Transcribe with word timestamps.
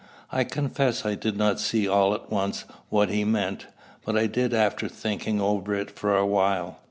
I 0.31 0.45
confess 0.45 1.05
I 1.05 1.13
did 1.13 1.37
not 1.37 1.59
see 1.59 1.87
all 1.87 2.15
at 2.15 2.31
once 2.31 2.65
what 2.89 3.09
he 3.09 3.23
meant; 3.23 3.67
but 4.03 4.17
I 4.17 4.25
did 4.25 4.51
after 4.51 4.87
thinking 4.89 5.39
over 5.39 5.75
it 5.75 5.91
for 5.91 6.17
a 6.17 6.25
while. 6.25 6.79